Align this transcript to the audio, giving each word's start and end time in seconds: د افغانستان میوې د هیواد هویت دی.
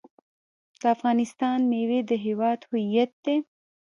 د 0.79 0.83
افغانستان 0.95 1.57
میوې 1.71 1.99
د 2.09 2.11
هیواد 2.25 2.59
هویت 2.69 3.11
دی. 3.25 3.37